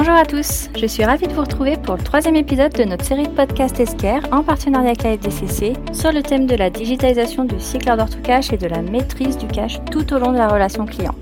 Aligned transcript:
Bonjour 0.00 0.14
à 0.14 0.24
tous, 0.24 0.70
je 0.80 0.86
suis 0.86 1.04
ravie 1.04 1.26
de 1.26 1.32
vous 1.32 1.40
retrouver 1.40 1.76
pour 1.76 1.96
le 1.96 2.02
troisième 2.04 2.36
épisode 2.36 2.72
de 2.72 2.84
notre 2.84 3.04
série 3.04 3.26
de 3.26 3.34
podcasts 3.34 3.80
Esquire 3.80 4.22
en 4.30 4.44
partenariat 4.44 4.90
avec 4.90 5.02
la 5.02 5.16
FDCC 5.16 5.72
sur 5.92 6.12
le 6.12 6.22
thème 6.22 6.46
de 6.46 6.54
la 6.54 6.70
digitalisation 6.70 7.44
du 7.44 7.58
cycle 7.58 7.90
order 7.90 8.04
to 8.08 8.20
cash 8.22 8.52
et 8.52 8.56
de 8.56 8.68
la 8.68 8.80
maîtrise 8.80 9.36
du 9.36 9.48
cash 9.48 9.80
tout 9.90 10.14
au 10.14 10.20
long 10.20 10.30
de 10.30 10.38
la 10.38 10.46
relation 10.46 10.86
client. 10.86 11.16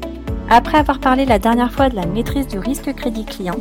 Après 0.51 0.77
avoir 0.77 0.99
parlé 0.99 1.25
la 1.25 1.39
dernière 1.39 1.73
fois 1.73 1.89
de 1.89 1.97
la 1.97 2.05
maîtrise 2.05 2.49
du 2.49 2.59
risque 2.59 2.95
crédit 2.95 3.25
client, 3.25 3.57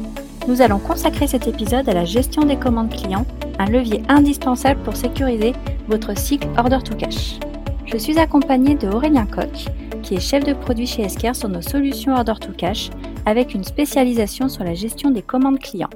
nous 0.49 0.61
allons 0.61 0.79
consacrer 0.79 1.27
cet 1.27 1.47
épisode 1.47 1.87
à 1.87 1.93
la 1.93 2.03
gestion 2.03 2.43
des 2.43 2.57
commandes 2.57 2.93
clients, 2.93 3.25
un 3.57 3.67
levier 3.67 4.03
indispensable 4.09 4.81
pour 4.81 4.97
sécuriser 4.97 5.53
votre 5.87 6.17
cycle 6.17 6.49
order 6.57 6.79
to 6.83 6.93
cash. 6.93 7.39
Je 7.85 7.95
suis 7.95 8.19
accompagnée 8.19 8.75
de 8.75 8.89
Aurélien 8.89 9.27
Coq, 9.27 9.67
qui 10.03 10.15
est 10.15 10.19
chef 10.19 10.43
de 10.43 10.51
produit 10.51 10.87
chez 10.87 11.03
Esquire 11.03 11.37
sur 11.37 11.47
nos 11.47 11.61
solutions 11.61 12.13
order 12.13 12.33
to 12.37 12.51
cash 12.51 12.89
avec 13.25 13.53
une 13.53 13.63
spécialisation 13.63 14.49
sur 14.49 14.63
la 14.63 14.73
gestion 14.73 15.11
des 15.11 15.21
commandes 15.21 15.59
clients. 15.59 15.89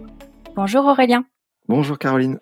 Bonjour 0.55 0.86
Aurélien. 0.86 1.25
Bonjour 1.68 1.97
Caroline. 1.97 2.39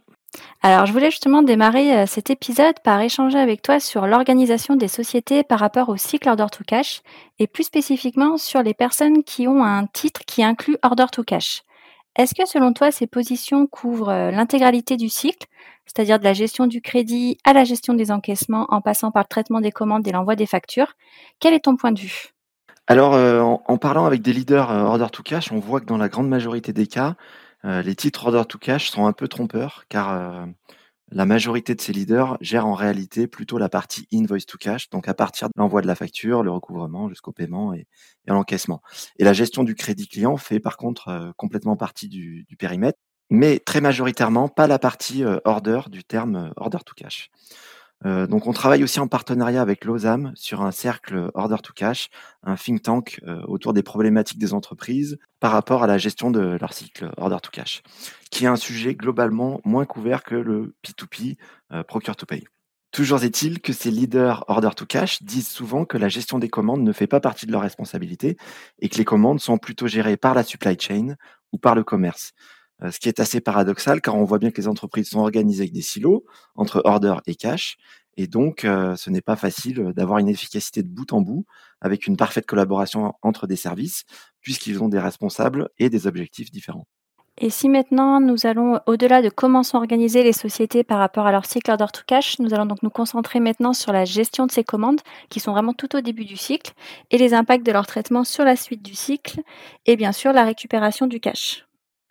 Alors, 0.62 0.86
je 0.86 0.94
voulais 0.94 1.12
justement 1.12 1.42
démarrer 1.42 1.98
euh, 1.98 2.06
cet 2.06 2.30
épisode 2.30 2.80
par 2.84 3.00
échanger 3.02 3.38
avec 3.38 3.62
toi 3.62 3.80
sur 3.80 4.08
l'organisation 4.08 4.76
des 4.76 4.88
sociétés 4.88 5.44
par 5.44 5.60
rapport 5.60 5.90
au 5.90 5.98
cycle 5.98 6.30
order 6.30 6.48
to 6.52 6.64
cash 6.66 7.02
et 7.40 7.48
plus 7.48 7.64
spécifiquement 7.64 8.38
sur 8.38 8.62
les 8.64 8.74
personnes 8.74 9.24
qui 9.24 9.48
ont 9.48 9.64
un 9.64 9.86
titre 9.88 10.22
qui 10.26 10.44
inclut 10.44 10.78
order 10.84 11.06
to 11.12 11.24
cash. 11.24 11.64
Est-ce 12.16 12.34
que 12.34 12.48
selon 12.48 12.74
toi, 12.74 12.92
ces 12.92 13.08
positions 13.08 13.68
couvrent 13.68 14.10
euh, 14.10 14.32
l'intégralité 14.32 14.98
du 14.98 15.10
cycle, 15.10 15.48
c'est-à-dire 15.86 16.20
de 16.20 16.24
la 16.24 16.34
gestion 16.34 16.66
du 16.68 16.82
crédit 16.82 17.38
à 17.44 17.54
la 17.54 17.64
gestion 17.64 17.94
des 17.94 18.12
encaissements 18.12 18.66
en 18.70 18.82
passant 18.82 19.12
par 19.12 19.24
le 19.24 19.28
traitement 19.28 19.62
des 19.62 19.72
commandes 19.72 20.08
et 20.08 20.12
l'envoi 20.12 20.36
des 20.36 20.48
factures? 20.48 20.94
Quel 21.40 21.54
est 21.54 21.66
ton 21.66 21.76
point 21.76 21.92
de 21.92 22.00
vue? 22.00 22.37
Alors, 22.90 23.16
euh, 23.16 23.42
en, 23.42 23.78
parlant 23.78 24.06
avec 24.06 24.22
des 24.22 24.32
leaders 24.32 24.70
order 24.70 25.08
to 25.12 25.22
cash, 25.22 25.52
on 25.52 25.60
voit 25.60 25.82
que 25.82 25.86
dans 25.86 25.98
la 25.98 26.08
grande 26.08 26.30
majorité 26.30 26.72
des 26.72 26.88
cas, 26.88 27.16
les 27.64 27.96
titres 27.96 28.28
order 28.28 28.44
to 28.48 28.58
cash 28.58 28.90
sont 28.90 29.08
un 29.08 29.12
peu 29.12 29.28
trompeurs 29.28 29.86
car 29.90 30.48
la 31.12 31.26
majorité 31.26 31.76
de 31.76 31.82
ces 31.82 31.92
leaders 31.92 32.38
gèrent 32.40 32.66
en 32.66 32.76
réalité 32.76 33.28
plutôt 33.28 33.58
la 33.58 33.68
partie 33.68 34.08
invoice 34.14 34.46
to 34.48 34.58
cash, 34.58 34.90
donc 34.90 35.10
à 35.10 35.14
partir 35.14 35.50
de 35.50 35.54
l'envoi 35.58 35.82
de 35.82 35.88
la 35.88 35.96
facture, 35.96 36.44
le 36.44 36.52
recouvrement 36.52 37.10
jusqu'au 37.10 37.34
paiement 37.34 37.74
et, 37.74 37.88
l'encaissement. 38.26 38.82
Et 39.20 39.26
la 39.26 39.34
gestion 39.34 39.66
du 39.66 39.76
crédit 39.76 40.08
client 40.08 40.38
fait 40.38 40.62
par 40.62 40.78
contre 40.78 41.34
complètement 41.36 41.76
partie 41.76 42.08
du, 42.08 42.46
périmètre, 42.58 43.00
mais 43.30 43.60
très 43.60 43.82
majoritairement 43.82 44.48
pas 44.48 44.68
la 44.68 44.80
partie 44.80 45.26
order 45.44 45.82
du 45.90 46.06
terme 46.06 46.54
order 46.56 46.80
to 46.86 46.94
cash. 46.96 47.32
Euh, 48.06 48.28
donc 48.28 48.46
on 48.48 48.54
travaille 48.54 48.84
aussi 48.84 49.00
en 49.00 49.08
partenariat 49.08 49.62
avec 49.62 49.84
l'OSAM 49.84 50.32
sur 50.36 50.62
un 50.62 50.72
cercle 50.72 51.32
Order 51.34 51.58
to 51.64 51.74
Cash, 51.74 52.10
un 52.44 52.56
think 52.56 52.84
tank 52.84 53.20
euh, 53.28 53.42
autour 53.48 53.74
des 53.74 53.84
problématiques 53.84 54.38
des 54.38 54.54
entreprises 54.54 55.18
par 55.40 55.52
rapport 55.52 55.84
à 55.84 55.88
la 55.88 55.98
gestion 55.98 56.30
de 56.30 56.58
leur 56.60 56.74
cycle 56.74 57.12
Order 57.18 57.38
to 57.42 57.50
Cash, 57.52 57.82
qui 58.30 58.46
est 58.46 58.48
un 58.48 58.56
sujet 58.56 58.94
globalement 58.94 59.62
moins 59.66 59.86
couvert 59.86 60.24
que 60.24 60.36
le 60.36 60.76
P2P, 60.84 61.38
euh, 61.72 61.84
Procure 61.84 62.16
to 62.16 62.26
Pay. 62.26 62.44
Toujours 62.92 63.24
est-il 63.24 63.60
que 63.60 63.74
ces 63.74 63.92
leaders 63.92 64.46
Order 64.48 64.70
to 64.76 64.86
Cash 64.86 65.22
disent 65.22 65.50
souvent 65.50 65.84
que 65.84 65.98
la 65.98 66.08
gestion 66.08 66.40
des 66.40 66.50
commandes 66.50 66.84
ne 66.84 66.94
fait 66.94 67.08
pas 67.08 67.20
partie 67.20 67.46
de 67.46 67.52
leur 67.52 67.62
responsabilité 67.62 68.38
et 68.80 68.90
que 68.90 68.98
les 68.98 69.06
commandes 69.06 69.40
sont 69.40 69.58
plutôt 69.58 69.88
gérées 69.88 70.18
par 70.18 70.34
la 70.34 70.44
supply 70.44 70.78
chain 70.80 71.16
ou 71.52 71.58
par 71.58 71.76
le 71.76 71.84
commerce. 71.84 72.34
Euh, 72.84 72.92
ce 72.92 73.00
qui 73.00 73.10
est 73.10 73.20
assez 73.20 73.42
paradoxal 73.42 74.02
car 74.02 74.16
on 74.16 74.24
voit 74.24 74.40
bien 74.40 74.52
que 74.52 74.62
les 74.62 74.68
entreprises 74.68 75.10
sont 75.10 75.20
organisées 75.20 75.64
avec 75.64 75.74
des 75.74 75.82
silos 75.82 76.26
entre 76.56 76.82
order 76.86 77.16
et 77.26 77.36
cash. 77.36 77.78
Et 78.18 78.28
donc, 78.28 78.66
euh, 78.66 78.96
ce 78.96 79.10
n'est 79.10 79.22
pas 79.22 79.36
facile 79.36 79.94
d'avoir 79.96 80.18
une 80.18 80.28
efficacité 80.28 80.82
de 80.82 80.90
bout 80.90 81.14
en 81.14 81.22
bout 81.22 81.46
avec 81.82 82.08
une 82.08 82.18
parfaite 82.18 82.48
collaboration 82.48 83.14
entre 83.22 83.46
des 83.46 83.56
services, 83.56 84.06
puisqu'ils 84.42 84.82
ont 84.82 84.90
des 84.90 85.00
responsables 85.00 85.70
et 85.78 85.90
des 85.90 86.08
objectifs 86.08 86.52
différents. 86.52 86.88
Et 87.40 87.52
si 87.52 87.70
maintenant 87.70 88.20
nous 88.20 88.48
allons 88.48 88.80
au-delà 88.88 89.22
de 89.22 89.30
comment 89.30 89.62
sont 89.62 89.78
organisées 89.78 90.24
les 90.24 90.34
sociétés 90.34 90.84
par 90.84 90.98
rapport 90.98 91.28
à 91.28 91.32
leur 91.32 91.46
cycle 91.46 91.70
order 91.70 91.86
to 91.94 92.02
cash, 92.08 92.40
nous 92.40 92.56
allons 92.56 92.66
donc 92.66 92.82
nous 92.82 92.90
concentrer 92.90 93.40
maintenant 93.40 93.74
sur 93.74 93.92
la 93.94 94.06
gestion 94.06 94.48
de 94.48 94.52
ces 94.52 94.64
commandes 94.64 95.02
qui 95.30 95.40
sont 95.40 95.52
vraiment 95.52 95.74
tout 95.74 95.96
au 95.96 96.02
début 96.02 96.26
du 96.26 96.36
cycle 96.36 96.74
et 97.12 97.20
les 97.20 97.36
impacts 97.36 97.64
de 97.64 97.72
leur 97.72 97.86
traitement 97.86 98.24
sur 98.24 98.44
la 98.44 98.56
suite 98.56 98.82
du 98.82 98.96
cycle 98.96 99.42
et 99.86 99.96
bien 99.96 100.14
sûr 100.14 100.34
la 100.34 100.46
récupération 100.46 101.06
du 101.06 101.20
cash. 101.20 101.68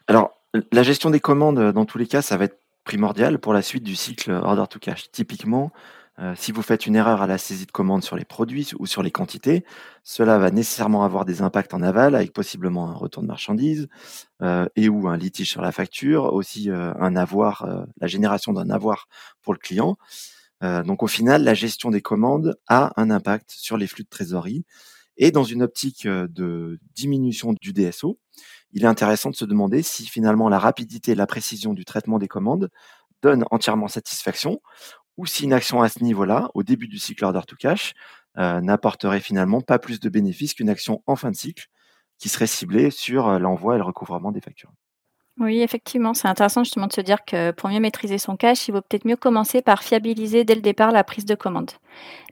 Alors, 0.07 0.31
la 0.73 0.83
gestion 0.83 1.11
des 1.11 1.21
commandes, 1.21 1.59
euh, 1.59 1.73
dans 1.73 1.85
tous 1.85 1.99
les 1.99 2.07
cas, 2.07 2.23
ça 2.23 2.37
va 2.37 2.45
être 2.45 2.61
primordial 2.85 3.39
pour 3.39 3.53
la 3.53 3.63
suite 3.63 3.83
du 3.83 3.97
cycle 3.97 4.31
order 4.31 4.65
to 4.69 4.79
cash. 4.79 5.11
Typiquement, 5.11 5.73
euh, 6.19 6.35
si 6.37 6.53
vous 6.53 6.63
faites 6.63 6.87
une 6.87 6.97
erreur 6.97 7.21
à 7.21 7.27
la 7.27 7.37
saisie 7.37 7.67
de 7.67 7.73
commande 7.73 8.03
sur 8.03 8.17
les 8.17 8.25
produits 8.25 8.71
ou 8.79 8.87
sur 8.87 9.03
les 9.03 9.11
quantités, 9.11 9.65
cela 10.03 10.39
va 10.39 10.51
nécessairement 10.51 11.05
avoir 11.05 11.25
des 11.25 11.43
impacts 11.43 11.75
en 11.75 11.83
aval, 11.83 12.15
avec 12.15 12.33
possiblement 12.33 12.89
un 12.89 12.95
retour 12.95 13.23
de 13.23 13.29
marchandises 13.29 13.89
euh, 14.43 14.67
et 14.77 14.89
ou 14.89 15.09
un 15.09 15.17
litige 15.17 15.51
sur 15.51 15.63
la 15.63 15.73
facture, 15.73 16.33
aussi 16.33 16.71
un 16.71 17.17
avoir, 17.17 17.67
la 18.01 18.07
génération 18.07 18.53
d'un 18.53 18.71
avoir 18.71 19.09
pour 19.43 19.53
le 19.53 19.59
client. 19.59 19.99
donc 20.63 21.03
au 21.03 21.07
final, 21.07 21.43
la 21.43 21.55
gestion 21.55 21.91
des 21.91 22.01
commandes 22.01 22.57
a 22.69 22.93
un 22.97 23.11
impact 23.11 23.51
sur 23.51 23.77
les 23.77 23.87
flux 23.87 24.05
de 24.05 24.09
trésorerie. 24.09 24.65
Et 25.19 25.31
dans 25.33 25.45
une 25.45 25.63
optique 25.63 26.07
de 26.07 26.79
diminution 26.95 27.55
du 27.55 27.73
DSO, 27.73 28.19
il 28.73 28.85
est 28.85 28.89
intéressant 28.89 29.31
de 29.31 29.37
se 29.37 29.45
demander 29.45 29.83
si 29.83 30.07
finalement 30.07 30.49
la 30.49 30.59
rapidité 30.59 31.13
et 31.13 31.15
la 31.15 31.27
précision 31.27 31.73
du 31.75 31.85
traitement 31.85 32.19
des 32.19 32.29
commandes 32.29 32.71
donnent 33.23 33.45
entièrement 33.51 33.89
satisfaction 33.89 34.61
ou 35.17 35.27
si 35.27 35.45
une 35.45 35.53
action 35.53 35.81
à 35.81 35.89
ce 35.89 36.03
niveau-là, 36.03 36.51
au 36.55 36.63
début 36.63 36.89
du 36.89 36.99
cycle 36.99 37.25
order 37.25 37.41
to 37.47 37.57
cash, 37.57 37.95
euh, 38.39 38.61
n'apporterait 38.61 39.21
finalement 39.21 39.63
pas 39.63 39.79
plus 39.79 39.99
de 39.99 40.09
bénéfices 40.09 40.55
qu'une 40.55 40.69
action 40.69 41.03
en 41.07 41.17
fin 41.17 41.31
de 41.31 41.37
cycle 41.37 41.69
qui 42.19 42.29
serait 42.29 42.47
ciblée 42.47 42.91
sur 42.91 43.29
euh, 43.29 43.39
l'envoi 43.39 43.77
et 43.77 43.79
le 43.79 43.85
recouvrement 43.85 44.31
des 44.31 44.41
factures. 44.41 44.73
Oui, 45.39 45.61
effectivement, 45.61 46.15
c'est 46.15 46.29
intéressant 46.29 46.65
justement 46.65 46.87
de 46.87 46.95
se 46.95 47.03
dire 47.03 47.19
que 47.27 47.51
pour 47.51 47.69
mieux 47.69 47.81
maîtriser 47.81 48.17
son 48.17 48.37
cash, 48.37 48.69
il 48.69 48.73
vaut 48.73 48.81
peut-être 48.81 49.05
mieux 49.05 49.17
commencer 49.17 49.61
par 49.61 49.83
fiabiliser 49.83 50.45
dès 50.45 50.55
le 50.55 50.63
départ 50.63 50.93
la 50.93 51.05
prise 51.05 51.27
de 51.27 51.35
commande. 51.35 51.73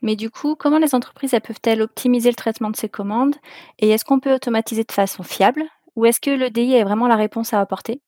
Mais 0.01 0.17
du 0.17 0.31
coup, 0.31 0.55
comment 0.55 0.79
les 0.79 0.95
entreprises 0.95 1.33
peuvent-elles 1.33 1.83
optimiser 1.83 2.31
le 2.31 2.35
traitement 2.35 2.71
de 2.71 2.77
ces 2.77 2.89
commandes 2.89 3.37
et 3.79 3.91
est-ce 3.91 4.07
qu'on 4.07 4.21
peut 4.21 4.35
automatiser 4.35 4.85
de 4.85 4.93
façon 4.93 5.23
fiable 5.23 5.65
ou 5.97 6.07
est-ce 6.07 6.21
que 6.21 6.31
l'EDI 6.31 6.75
est 6.75 6.85
vraiment 6.85 7.09
la 7.09 7.17
réponse 7.17 7.53
à 7.53 7.61
apporter? 7.61 8.01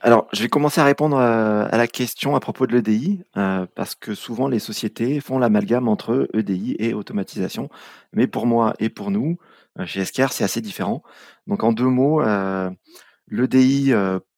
Alors, 0.00 0.28
je 0.32 0.42
vais 0.42 0.48
commencer 0.48 0.80
à 0.80 0.84
répondre 0.84 1.16
euh, 1.16 1.66
à, 1.70 1.76
la 1.76 1.86
question 1.86 2.36
à 2.36 2.40
propos 2.40 2.66
de 2.66 2.72
l'EDI, 2.74 3.22
euh, 3.36 3.66
parce 3.74 3.94
que 3.94 4.14
souvent 4.14 4.48
les 4.48 4.58
sociétés 4.58 5.20
font 5.20 5.38
l'amalgame 5.38 5.88
entre 5.88 6.28
EDI 6.34 6.76
et 6.78 6.94
automatisation. 6.94 7.70
Mais 8.12 8.26
pour 8.26 8.46
moi 8.46 8.74
et 8.78 8.90
pour 8.90 9.10
nous, 9.10 9.38
euh, 9.78 9.86
chez 9.86 10.00
Esquire, 10.00 10.32
c'est 10.32 10.44
assez 10.44 10.60
différent. 10.60 11.02
Donc 11.46 11.64
en 11.64 11.72
deux 11.72 11.86
mots, 11.86 12.22
l'EDI, 13.28 13.92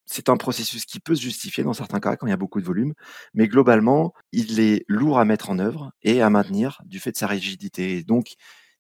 c'est 0.06 0.28
un 0.28 0.36
processus 0.36 0.84
qui 0.84 1.00
peut 1.00 1.15
se 1.16 1.22
justifier 1.22 1.65
dans 1.65 1.72
certains 1.72 2.00
cas 2.00 2.16
quand 2.16 2.26
il 2.26 2.31
y 2.31 2.32
a 2.32 2.36
beaucoup 2.36 2.60
de 2.60 2.66
volume, 2.66 2.94
mais 3.34 3.48
globalement, 3.48 4.15
il 4.32 4.60
est 4.60 4.84
lourd 4.88 5.19
à 5.19 5.25
mettre 5.25 5.50
en 5.50 5.59
œuvre 5.59 5.92
et 6.03 6.22
à 6.22 6.31
maintenir 6.31 6.81
du 6.84 7.00
fait 7.00 7.12
de 7.12 7.16
sa 7.16 7.26
rigidité. 7.26 8.04
Donc, 8.04 8.34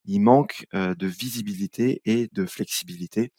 il 0.04 0.20
manque 0.20 0.66
de 0.72 1.06
visibilité 1.06 2.00
et 2.04 2.28
de 2.32 2.46
flexibilité 2.46 3.32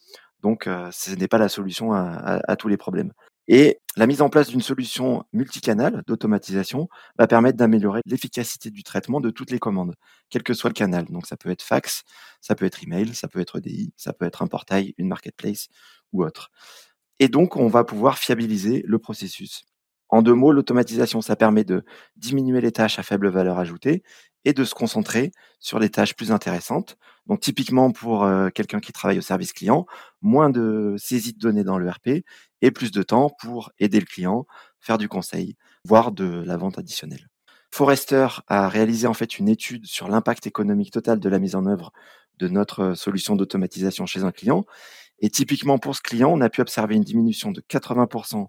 donc, 0.43 0.69
ce 0.91 1.11
n'est 1.15 1.27
pas 1.27 1.37
la 1.37 1.49
solution 1.49 1.93
à, 1.93 2.55
tous 2.57 2.67
les 2.67 2.77
problèmes. 2.77 3.11
Et 3.47 3.79
la 3.95 4.07
mise 4.07 4.21
en 4.21 4.29
place 4.29 4.49
d'une 4.49 4.61
solution 4.61 5.23
multicanal 5.31 6.03
d'automatisation 6.05 6.89
va 7.17 7.27
permettre 7.27 7.57
d'améliorer 7.57 8.01
l'efficacité 8.05 8.69
du 8.69 8.83
traitement 8.83 9.21
de 9.21 9.29
toutes 9.29 9.51
les 9.51 9.59
commandes, 9.59 9.95
quel 10.29 10.43
que 10.43 10.53
soit 10.53 10.69
le 10.69 10.73
canal. 10.73 11.05
Donc, 11.05 11.25
ça 11.25 11.37
peut 11.37 11.49
être 11.49 11.61
fax, 11.61 12.03
ça 12.41 12.55
peut 12.55 12.65
être 12.65 12.83
email, 12.83 13.15
ça 13.15 13.27
peut 13.27 13.39
être 13.39 13.59
EDI, 13.59 13.93
ça 13.95 14.11
peut 14.13 14.25
être 14.25 14.41
un 14.41 14.47
portail, 14.47 14.93
une 14.97 15.07
marketplace 15.07 15.67
ou 16.11 16.23
autre. 16.23 16.51
Et 17.19 17.29
donc, 17.29 17.55
on 17.55 17.67
va 17.67 17.83
pouvoir 17.83 18.17
fiabiliser 18.17 18.83
le 18.85 18.99
processus. 18.99 19.63
En 20.09 20.21
deux 20.21 20.33
mots, 20.33 20.51
l'automatisation, 20.51 21.21
ça 21.21 21.35
permet 21.35 21.63
de 21.63 21.83
diminuer 22.15 22.61
les 22.61 22.71
tâches 22.71 22.99
à 22.99 23.03
faible 23.03 23.29
valeur 23.29 23.59
ajoutée 23.59 24.03
et 24.45 24.53
de 24.53 24.63
se 24.63 24.73
concentrer 24.73 25.31
sur 25.59 25.79
les 25.79 25.89
tâches 25.89 26.15
plus 26.15 26.31
intéressantes. 26.31 26.97
Donc 27.27 27.41
typiquement 27.41 27.91
pour 27.91 28.23
euh, 28.23 28.49
quelqu'un 28.49 28.79
qui 28.79 28.93
travaille 28.93 29.17
au 29.17 29.21
service 29.21 29.53
client, 29.53 29.85
moins 30.21 30.49
de 30.49 30.95
saisie 30.97 31.33
de 31.33 31.39
données 31.39 31.63
dans 31.63 31.77
le 31.77 31.89
RP 31.89 32.23
et 32.61 32.71
plus 32.71 32.91
de 32.91 33.03
temps 33.03 33.29
pour 33.41 33.71
aider 33.79 33.99
le 33.99 34.05
client, 34.05 34.45
faire 34.79 34.97
du 34.97 35.09
conseil, 35.09 35.57
voire 35.83 36.11
de 36.11 36.43
la 36.45 36.57
vente 36.57 36.77
additionnelle. 36.77 37.27
Forrester 37.71 38.27
a 38.47 38.69
réalisé 38.69 39.07
en 39.07 39.13
fait 39.13 39.39
une 39.39 39.49
étude 39.49 39.85
sur 39.85 40.07
l'impact 40.07 40.47
économique 40.47 40.91
total 40.91 41.19
de 41.19 41.29
la 41.29 41.37
mise 41.39 41.55
en 41.55 41.65
œuvre 41.65 41.91
de 42.37 42.47
notre 42.47 42.93
solution 42.93 43.35
d'automatisation 43.35 44.05
chez 44.05 44.23
un 44.23 44.31
client. 44.31 44.65
Et 45.19 45.29
typiquement 45.29 45.79
pour 45.79 45.95
ce 45.95 46.01
client, 46.01 46.29
on 46.31 46.41
a 46.41 46.49
pu 46.49 46.61
observer 46.61 46.95
une 46.95 47.03
diminution 47.03 47.51
de 47.51 47.61
80% 47.61 48.47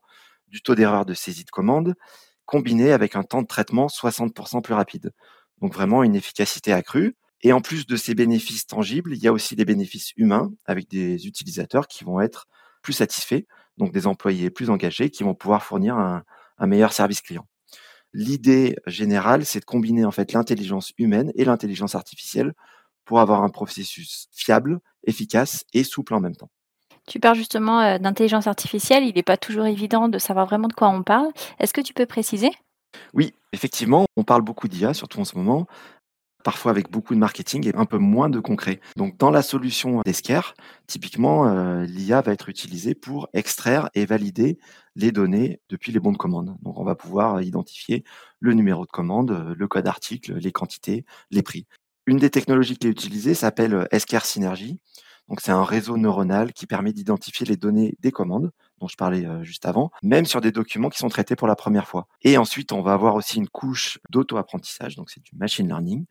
du 0.48 0.62
taux 0.62 0.74
d'erreur 0.74 1.04
de 1.04 1.14
saisie 1.14 1.44
de 1.44 1.50
commande, 1.50 1.94
combiné 2.44 2.92
avec 2.92 3.16
un 3.16 3.22
temps 3.22 3.42
de 3.42 3.46
traitement 3.46 3.86
60% 3.86 4.62
plus 4.62 4.74
rapide. 4.74 5.12
Donc 5.60 5.74
vraiment 5.74 6.02
une 6.04 6.14
efficacité 6.14 6.72
accrue. 6.72 7.16
Et 7.42 7.52
en 7.52 7.60
plus 7.60 7.86
de 7.86 7.96
ces 7.96 8.14
bénéfices 8.14 8.66
tangibles, 8.66 9.14
il 9.14 9.22
y 9.22 9.28
a 9.28 9.32
aussi 9.32 9.54
des 9.54 9.64
bénéfices 9.64 10.12
humains 10.16 10.50
avec 10.64 10.88
des 10.88 11.26
utilisateurs 11.26 11.86
qui 11.86 12.04
vont 12.04 12.20
être 12.20 12.46
plus 12.82 12.92
satisfaits, 12.92 13.42
donc 13.76 13.92
des 13.92 14.06
employés 14.06 14.50
plus 14.50 14.70
engagés 14.70 15.10
qui 15.10 15.22
vont 15.22 15.34
pouvoir 15.34 15.62
fournir 15.62 15.96
un, 15.96 16.24
meilleur 16.66 16.92
service 16.92 17.22
client. 17.22 17.46
L'idée 18.12 18.74
générale, 18.86 19.44
c'est 19.44 19.60
de 19.60 19.64
combiner 19.64 20.04
en 20.04 20.10
fait 20.10 20.32
l'intelligence 20.32 20.92
humaine 20.98 21.30
et 21.36 21.44
l'intelligence 21.44 21.94
artificielle 21.94 22.52
pour 23.04 23.20
avoir 23.20 23.42
un 23.42 23.48
processus 23.48 24.28
fiable, 24.32 24.80
efficace 25.04 25.64
et 25.72 25.84
souple 25.84 26.14
en 26.14 26.20
même 26.20 26.34
temps. 26.34 26.50
Tu 27.06 27.20
parles 27.20 27.36
justement 27.36 27.80
euh, 27.80 27.98
d'intelligence 27.98 28.46
artificielle, 28.46 29.04
il 29.04 29.14
n'est 29.14 29.22
pas 29.22 29.36
toujours 29.36 29.66
évident 29.66 30.08
de 30.08 30.18
savoir 30.18 30.46
vraiment 30.46 30.68
de 30.68 30.74
quoi 30.74 30.88
on 30.88 31.02
parle. 31.02 31.28
Est-ce 31.58 31.72
que 31.72 31.80
tu 31.80 31.94
peux 31.94 32.04
préciser? 32.04 32.50
Oui, 33.14 33.32
effectivement, 33.52 34.06
on 34.16 34.24
parle 34.24 34.42
beaucoup 34.42 34.68
d'IA, 34.68 34.92
surtout 34.94 35.20
en 35.20 35.24
ce 35.24 35.36
moment, 35.36 35.66
parfois 36.44 36.70
avec 36.70 36.90
beaucoup 36.90 37.14
de 37.14 37.18
marketing 37.18 37.68
et 37.68 37.74
un 37.74 37.84
peu 37.84 37.98
moins 37.98 38.30
de 38.30 38.40
concret. 38.40 38.80
Donc 38.96 39.16
dans 39.18 39.30
la 39.30 39.42
solution 39.42 40.00
d'Esquire, 40.04 40.54
typiquement, 40.86 41.48
euh, 41.48 41.84
l'IA 41.84 42.20
va 42.20 42.32
être 42.32 42.48
utilisée 42.48 42.94
pour 42.94 43.28
extraire 43.32 43.90
et 43.94 44.06
valider 44.06 44.58
les 44.96 45.12
données 45.12 45.60
depuis 45.68 45.92
les 45.92 46.00
bons 46.00 46.12
de 46.12 46.16
commande. 46.16 46.56
Donc 46.62 46.78
on 46.78 46.84
va 46.84 46.94
pouvoir 46.94 47.42
identifier 47.42 48.04
le 48.40 48.54
numéro 48.54 48.84
de 48.84 48.90
commande, 48.90 49.54
le 49.56 49.68
code 49.68 49.86
article, 49.86 50.34
les 50.34 50.52
quantités, 50.52 51.04
les 51.30 51.42
prix. 51.42 51.66
Une 52.06 52.18
des 52.18 52.30
technologies 52.30 52.76
qui 52.76 52.86
est 52.86 52.90
utilisée 52.90 53.34
s'appelle 53.34 53.86
Esquire 53.90 54.24
Synergy. 54.24 54.80
Donc 55.28 55.40
c'est 55.42 55.52
un 55.52 55.64
réseau 55.64 55.98
neuronal 55.98 56.52
qui 56.52 56.66
permet 56.66 56.92
d'identifier 56.92 57.46
les 57.46 57.56
données 57.56 57.96
des 58.00 58.12
commandes 58.12 58.50
dont 58.80 58.88
je 58.88 58.96
parlais 58.96 59.26
euh, 59.26 59.42
juste 59.42 59.66
avant, 59.66 59.90
même 60.02 60.24
sur 60.24 60.40
des 60.40 60.52
documents 60.52 60.88
qui 60.88 60.98
sont 60.98 61.08
traités 61.08 61.36
pour 61.36 61.48
la 61.48 61.56
première 61.56 61.88
fois. 61.88 62.06
Et 62.22 62.38
ensuite, 62.38 62.72
on 62.72 62.82
va 62.82 62.92
avoir 62.92 63.14
aussi 63.14 63.38
une 63.38 63.48
couche 63.48 63.98
d'auto-apprentissage, 64.10 64.96
donc 64.96 65.10
c'est 65.10 65.22
du 65.22 65.36
machine 65.36 65.66
learning, 65.66 66.06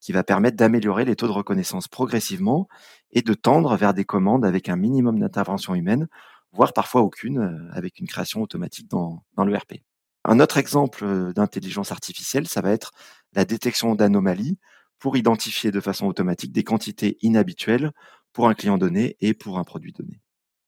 qui 0.00 0.12
va 0.12 0.24
permettre 0.24 0.56
d'améliorer 0.56 1.04
les 1.04 1.16
taux 1.16 1.26
de 1.26 1.32
reconnaissance 1.32 1.88
progressivement 1.88 2.68
et 3.12 3.22
de 3.22 3.34
tendre 3.34 3.76
vers 3.76 3.94
des 3.94 4.04
commandes 4.04 4.44
avec 4.44 4.68
un 4.68 4.76
minimum 4.76 5.18
d'intervention 5.18 5.74
humaine, 5.74 6.08
voire 6.52 6.72
parfois 6.72 7.02
aucune, 7.02 7.38
euh, 7.38 7.68
avec 7.72 7.98
une 7.98 8.06
création 8.06 8.42
automatique 8.42 8.88
dans, 8.88 9.22
dans 9.36 9.44
l'ERP. 9.44 9.82
Un 10.24 10.40
autre 10.40 10.58
exemple 10.58 11.04
euh, 11.04 11.32
d'intelligence 11.32 11.92
artificielle, 11.92 12.46
ça 12.46 12.60
va 12.60 12.72
être 12.72 12.92
la 13.34 13.44
détection 13.44 13.94
d'anomalies 13.94 14.58
pour 14.98 15.16
identifier 15.16 15.70
de 15.70 15.80
façon 15.80 16.06
automatique 16.06 16.52
des 16.52 16.64
quantités 16.64 17.16
inhabituelles 17.22 17.92
pour 18.32 18.48
un 18.48 18.54
client 18.54 18.78
donné 18.78 19.16
et 19.20 19.34
pour 19.34 19.58
un 19.58 19.64
produit 19.64 19.92
donné. 19.92 20.20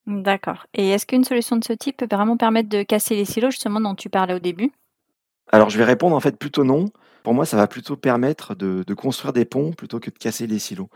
D'accord. 0.06 0.66
Et 0.74 0.90
est-ce 0.90 1.06
qu'une 1.06 1.24
solution 1.24 1.56
de 1.56 1.64
ce 1.64 1.72
type 1.72 1.96
peut 1.96 2.08
vraiment 2.10 2.36
permettre 2.36 2.68
de 2.68 2.82
casser 2.82 3.14
les 3.14 3.24
silos, 3.24 3.50
justement, 3.50 3.80
dont 3.80 3.94
tu 3.94 4.10
parlais 4.10 4.34
au 4.34 4.40
début? 4.40 4.72
Alors, 5.50 5.70
je 5.70 5.78
vais 5.78 5.84
répondre 5.84 6.16
en 6.16 6.20
fait 6.20 6.38
plutôt 6.38 6.64
non. 6.64 6.86
Pour 7.22 7.34
moi, 7.34 7.46
ça 7.46 7.56
va 7.56 7.68
plutôt 7.68 7.96
permettre 7.96 8.54
de, 8.54 8.94
construire 8.94 9.32
des 9.32 9.44
ponts 9.44 9.72
plutôt 9.72 10.00
que 10.00 10.10
de 10.10 10.18
casser 10.18 10.46
les 10.46 10.58
silos. 10.58 10.88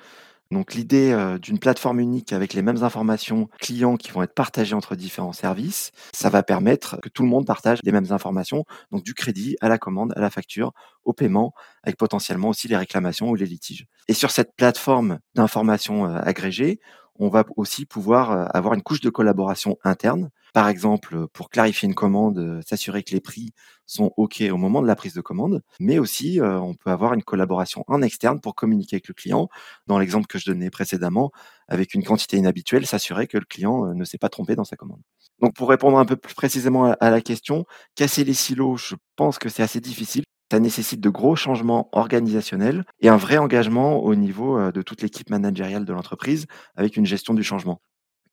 Donc 0.52 0.74
l'idée 0.74 1.10
euh, 1.10 1.38
d'une 1.38 1.58
plateforme 1.58 1.98
unique 1.98 2.32
avec 2.32 2.54
les 2.54 2.62
mêmes 2.62 2.84
informations 2.84 3.48
clients 3.58 3.96
qui 3.96 4.12
vont 4.12 4.22
être 4.22 4.34
partagées 4.34 4.76
entre 4.76 4.94
différents 4.94 5.32
services, 5.32 5.90
ça 6.14 6.30
va 6.30 6.44
permettre 6.44 7.00
que 7.00 7.08
tout 7.08 7.24
le 7.24 7.28
monde 7.28 7.44
partage 7.44 7.80
les 7.82 7.90
mêmes 7.90 8.12
informations, 8.12 8.64
donc 8.92 9.02
du 9.02 9.12
crédit 9.12 9.56
à 9.60 9.68
la 9.68 9.76
commande, 9.76 10.12
à 10.14 10.20
la 10.20 10.30
facture, 10.30 10.72
au 11.04 11.12
paiement, 11.12 11.52
avec 11.82 11.96
potentiellement 11.96 12.50
aussi 12.50 12.68
les 12.68 12.76
réclamations 12.76 13.28
ou 13.30 13.34
les 13.34 13.46
litiges. 13.46 13.86
Et 14.06 14.14
sur 14.14 14.30
cette 14.30 14.54
plateforme 14.54 15.18
d'informations 15.34 16.06
euh, 16.06 16.20
agrégées, 16.22 16.78
on 17.18 17.28
va 17.28 17.44
aussi 17.56 17.86
pouvoir 17.86 18.32
euh, 18.32 18.44
avoir 18.52 18.74
une 18.74 18.82
couche 18.82 19.00
de 19.00 19.10
collaboration 19.10 19.78
interne. 19.84 20.30
Par 20.52 20.68
exemple, 20.68 21.26
pour 21.28 21.50
clarifier 21.50 21.86
une 21.86 21.94
commande, 21.94 22.38
euh, 22.38 22.60
s'assurer 22.66 23.02
que 23.02 23.12
les 23.12 23.20
prix 23.20 23.52
sont 23.86 24.12
OK 24.16 24.42
au 24.50 24.56
moment 24.56 24.82
de 24.82 24.86
la 24.86 24.96
prise 24.96 25.14
de 25.14 25.20
commande, 25.20 25.62
mais 25.80 25.98
aussi 25.98 26.40
euh, 26.40 26.58
on 26.60 26.74
peut 26.74 26.90
avoir 26.90 27.14
une 27.14 27.22
collaboration 27.22 27.84
en 27.88 28.02
externe 28.02 28.40
pour 28.40 28.54
communiquer 28.54 28.96
avec 28.96 29.08
le 29.08 29.14
client. 29.14 29.48
Dans 29.86 29.98
l'exemple 29.98 30.26
que 30.26 30.38
je 30.38 30.46
donnais 30.46 30.70
précédemment, 30.70 31.30
avec 31.68 31.94
une 31.94 32.04
quantité 32.04 32.36
inhabituelle, 32.36 32.86
s'assurer 32.86 33.26
que 33.26 33.38
le 33.38 33.44
client 33.44 33.94
ne 33.94 34.04
s'est 34.04 34.18
pas 34.18 34.28
trompé 34.28 34.56
dans 34.56 34.64
sa 34.64 34.76
commande. 34.76 35.00
Donc 35.40 35.54
pour 35.54 35.68
répondre 35.68 35.98
un 35.98 36.04
peu 36.04 36.16
plus 36.16 36.34
précisément 36.34 36.92
à 36.92 37.10
la 37.10 37.20
question, 37.20 37.66
casser 37.94 38.24
les 38.24 38.34
silos, 38.34 38.76
je 38.76 38.94
pense 39.16 39.38
que 39.38 39.48
c'est 39.48 39.62
assez 39.62 39.80
difficile. 39.80 40.24
Ça 40.50 40.60
nécessite 40.60 41.00
de 41.00 41.08
gros 41.08 41.36
changements 41.36 41.88
organisationnels 41.92 42.84
et 43.00 43.08
un 43.08 43.16
vrai 43.16 43.38
engagement 43.38 44.02
au 44.02 44.14
niveau 44.14 44.58
euh, 44.58 44.72
de 44.72 44.82
toute 44.82 45.02
l'équipe 45.02 45.30
managériale 45.30 45.84
de 45.84 45.92
l'entreprise 45.92 46.46
avec 46.76 46.96
une 46.96 47.06
gestion 47.06 47.34
du 47.34 47.42
changement. 47.42 47.80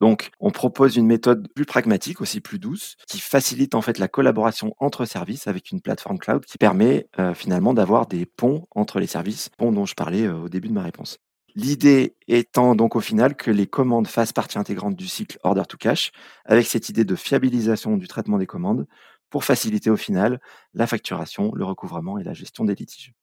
Donc, 0.03 0.31
on 0.39 0.51
propose 0.51 0.97
une 0.97 1.05
méthode 1.05 1.47
plus 1.55 1.65
pragmatique, 1.65 2.19
aussi 2.19 2.41
plus 2.41 2.59
douce, 2.59 2.97
qui 3.07 3.19
facilite 3.19 3.73
en 3.73 3.81
fait 3.81 3.99
la 3.99 4.07
collaboration 4.09 4.73
entre 4.79 5.05
services 5.05 5.47
avec 5.47 5.71
une 5.71 5.81
plateforme 5.81 6.17
cloud 6.17 6.45
qui 6.45 6.57
permet 6.57 7.07
euh, 7.19 7.33
finalement 7.33 7.73
d'avoir 7.73 8.05
des 8.05 8.25
ponts 8.25 8.67
entre 8.71 8.99
les 8.99 9.07
services, 9.07 9.49
ponts 9.57 9.71
dont 9.71 9.85
je 9.85 9.95
parlais 9.95 10.23
euh, 10.23 10.35
au 10.35 10.49
début 10.49 10.67
de 10.67 10.73
ma 10.73 10.83
réponse. 10.83 11.19
L'idée 11.55 12.15
étant 12.27 12.73
donc 12.73 12.95
au 12.95 12.99
final 12.99 13.35
que 13.35 13.51
les 13.51 13.67
commandes 13.67 14.07
fassent 14.07 14.33
partie 14.33 14.57
intégrante 14.57 14.95
du 14.95 15.07
cycle 15.07 15.37
order 15.43 15.63
to 15.69 15.77
cash, 15.77 16.11
avec 16.45 16.65
cette 16.65 16.89
idée 16.89 17.05
de 17.05 17.15
fiabilisation 17.15 17.95
du 17.95 18.07
traitement 18.07 18.39
des 18.39 18.47
commandes, 18.47 18.87
pour 19.33 19.43
faciliter 19.43 19.89
au 19.89 19.97
final 19.97 20.39
la 20.75 20.85
facturation, 20.85 21.51
le 21.55 21.65
recouvrement 21.65 22.19
et 22.19 22.23
la 22.23 22.33
gestion 22.33 22.65
des 22.65 22.75
litiges. 22.75 23.13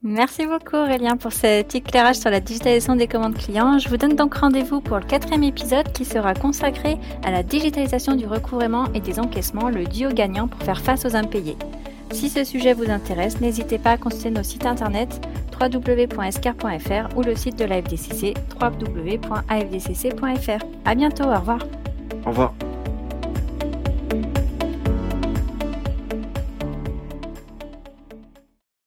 Merci 0.00 0.46
beaucoup 0.46 0.76
Aurélien 0.76 1.16
pour 1.16 1.32
cet 1.32 1.74
éclairage 1.74 2.18
sur 2.18 2.30
la 2.30 2.38
digitalisation 2.38 2.94
des 2.94 3.08
commandes 3.08 3.36
clients. 3.36 3.80
Je 3.80 3.88
vous 3.88 3.96
donne 3.96 4.14
donc 4.14 4.34
rendez-vous 4.34 4.80
pour 4.80 5.00
le 5.00 5.04
quatrième 5.04 5.42
épisode 5.42 5.90
qui 5.92 6.04
sera 6.04 6.34
consacré 6.34 6.98
à 7.24 7.32
la 7.32 7.42
digitalisation 7.42 8.14
du 8.14 8.28
recouvrement 8.28 8.86
et 8.92 9.00
des 9.00 9.18
encaissements, 9.18 9.70
le 9.70 9.86
duo 9.86 10.10
gagnant 10.10 10.46
pour 10.46 10.62
faire 10.62 10.80
face 10.80 11.04
aux 11.04 11.16
impayés. 11.16 11.56
Si 12.12 12.30
ce 12.30 12.44
sujet 12.44 12.72
vous 12.72 12.88
intéresse, 12.88 13.40
n'hésitez 13.40 13.78
pas 13.78 13.90
à 13.90 13.96
consulter 13.96 14.30
nos 14.30 14.44
sites 14.44 14.66
internet 14.66 15.20
www.escar.fr 15.60 17.16
ou 17.16 17.22
le 17.22 17.34
site 17.34 17.58
de 17.58 17.64
la 17.64 17.82
FDCC 17.82 18.34
www.afdcc.fr. 18.60 20.64
À 20.84 20.94
bientôt, 20.94 21.24
au 21.24 21.34
revoir. 21.34 21.58
Au 22.24 22.28
revoir. 22.28 22.54